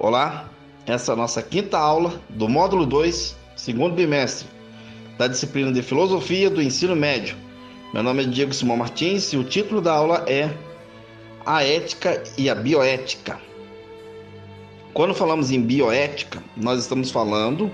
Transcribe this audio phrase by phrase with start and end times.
[0.00, 0.48] Olá,
[0.86, 4.46] essa é a nossa quinta aula do módulo 2, segundo bimestre,
[5.18, 7.36] da disciplina de Filosofia do Ensino Médio.
[7.92, 10.50] Meu nome é Diego Simão Martins e o título da aula é
[11.44, 13.40] A Ética e a Bioética.
[14.94, 17.68] Quando falamos em bioética, nós estamos falando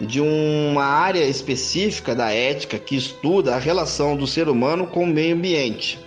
[0.00, 5.06] de uma área específica da ética que estuda a relação do ser humano com o
[5.06, 5.98] meio ambiente.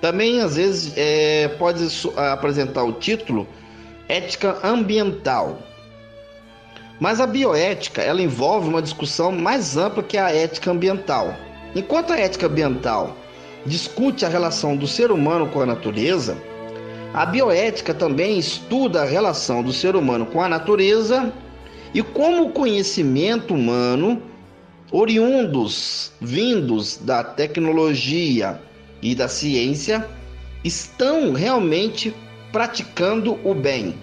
[0.00, 1.86] Também, às vezes, é, pode
[2.16, 3.46] apresentar o título
[4.08, 5.58] ética ambiental.
[6.98, 11.34] Mas a bioética ela envolve uma discussão mais ampla que a ética ambiental.
[11.74, 13.16] Enquanto a ética ambiental
[13.66, 16.36] discute a relação do ser humano com a natureza,
[17.12, 21.32] a bioética também estuda a relação do ser humano com a natureza
[21.92, 24.22] e como o conhecimento humano,
[24.90, 28.60] oriundos, vindos da tecnologia
[29.02, 30.06] e da ciência,
[30.62, 32.14] estão realmente
[32.56, 33.94] praticando o bem,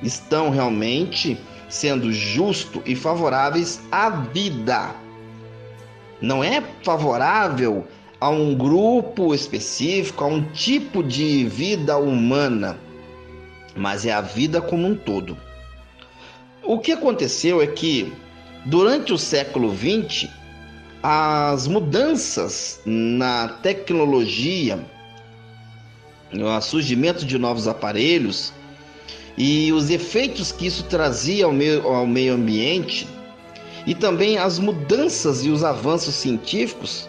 [0.00, 1.36] estão realmente
[1.68, 4.94] sendo justos e favoráveis à vida.
[6.20, 7.84] Não é favorável
[8.20, 12.78] a um grupo específico, a um tipo de vida humana,
[13.74, 15.36] mas é a vida como um todo.
[16.62, 18.12] O que aconteceu é que
[18.66, 20.30] durante o século XX,
[21.02, 24.78] as mudanças na tecnologia
[26.32, 28.52] o surgimento de novos aparelhos
[29.36, 33.08] e os efeitos que isso trazia ao meio, ao meio ambiente
[33.86, 37.08] e também as mudanças e os avanços científicos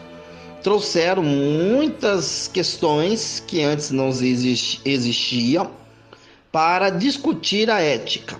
[0.63, 5.71] trouxeram muitas questões que antes não existiam
[6.51, 8.39] para discutir a ética.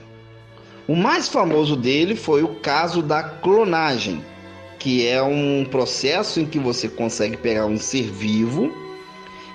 [0.87, 4.23] O mais famoso dele foi o caso da clonagem,
[4.77, 8.71] que é um processo em que você consegue pegar um ser vivo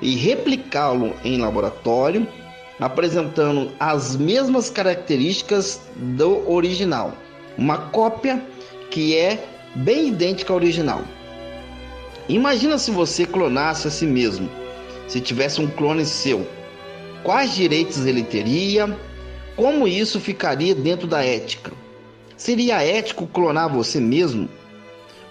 [0.01, 2.27] e replicá-lo em laboratório,
[2.79, 7.15] apresentando as mesmas características do original.
[7.57, 8.43] Uma cópia
[8.91, 9.43] que é
[9.75, 11.03] bem idêntica ao original.
[12.29, 14.51] Imagina se você clonasse a si mesmo,
[15.07, 16.47] se tivesse um clone seu.
[17.23, 18.97] Quais direitos ele teria?
[19.55, 21.73] Como isso ficaria dentro da ética?
[22.37, 24.49] Seria ético clonar você mesmo?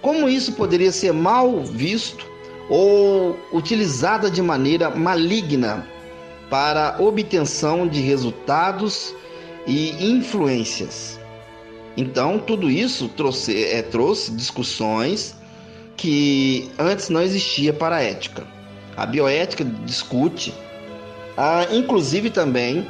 [0.02, 2.26] Como isso poderia ser mal visto
[2.70, 5.86] ou utilizada de maneira maligna
[6.50, 9.14] para obtenção de resultados
[9.68, 11.20] e influências.
[11.98, 15.36] Então, tudo isso trouxe, é, trouxe discussões
[15.96, 18.46] que antes não existia para a ética.
[18.98, 20.54] A bioética discute,
[21.38, 22.86] ah, inclusive também,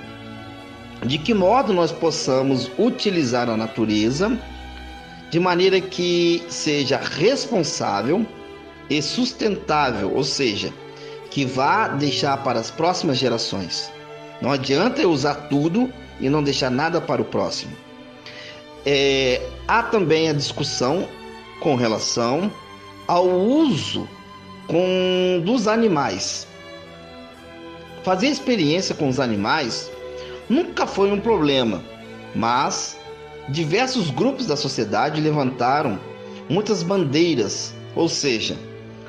[1.05, 4.37] de que modo nós possamos utilizar a natureza
[5.29, 8.25] de maneira que seja responsável
[8.89, 10.71] e sustentável, ou seja,
[11.31, 13.91] que vá deixar para as próximas gerações.
[14.41, 17.75] Não adianta eu usar tudo e não deixar nada para o próximo.
[18.85, 21.07] É, há também a discussão
[21.59, 22.51] com relação
[23.07, 24.07] ao uso
[24.67, 26.47] com, dos animais.
[28.03, 29.91] Fazer experiência com os animais
[30.47, 31.83] nunca foi um problema,
[32.35, 32.97] mas
[33.49, 35.99] diversos grupos da sociedade levantaram
[36.47, 38.55] muitas bandeiras, ou seja,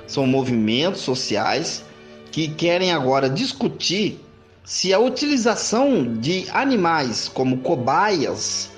[0.07, 1.85] são movimentos sociais
[2.31, 4.21] que querem agora discutir
[4.65, 8.71] se a utilização de animais como cobaias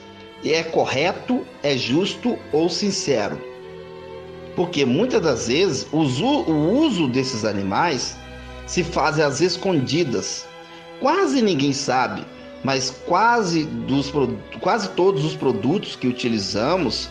[0.45, 3.41] é correto, é justo ou sincero.
[4.55, 8.17] Porque muitas das vezes o uso desses animais
[8.67, 10.47] se faz às escondidas.
[11.01, 12.25] Quase ninguém sabe,
[12.63, 14.13] mas quase, dos,
[14.61, 17.09] quase todos os produtos que utilizamos,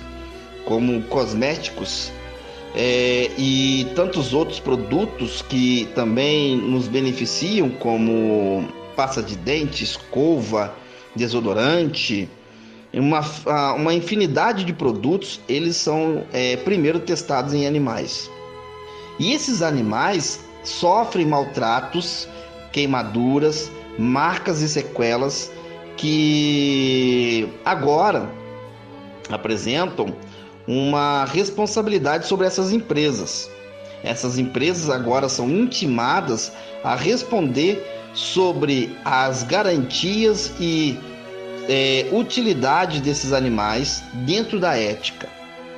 [0.65, 2.11] como cosméticos,
[2.75, 10.73] é, e tantos outros produtos que também nos beneficiam, como pasta de dente, escova,
[11.15, 12.29] desodorante,
[12.93, 13.21] uma,
[13.75, 18.29] uma infinidade de produtos, eles são é, primeiro testados em animais.
[19.19, 22.27] E esses animais sofrem maltratos,
[22.71, 25.51] queimaduras, marcas e sequelas
[25.95, 28.29] que agora
[29.29, 30.13] apresentam
[30.67, 33.49] uma responsabilidade sobre essas empresas.
[34.03, 36.51] Essas empresas agora são intimadas
[36.83, 40.97] a responder sobre as garantias e
[41.69, 45.29] é, utilidade desses animais dentro da ética.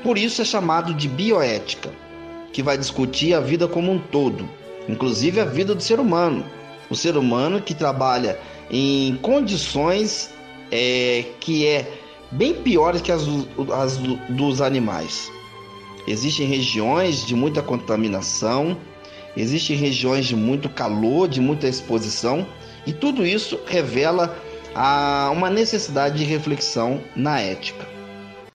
[0.04, 1.92] Por isso é chamado de bioética,
[2.54, 4.48] que vai discutir a vida como um todo,
[4.88, 6.46] inclusive a vida do ser humano.
[6.90, 8.40] O ser humano que trabalha
[8.72, 10.32] em condições
[10.72, 11.88] é, que é
[12.32, 13.24] bem piores que as,
[13.74, 13.98] as
[14.30, 15.32] dos animais.
[16.08, 18.78] Existem regiões de muita contaminação,
[19.36, 22.48] existem regiões de muito calor, de muita exposição,
[22.86, 24.36] e tudo isso revela
[24.74, 27.99] há uma necessidade de reflexão na ética.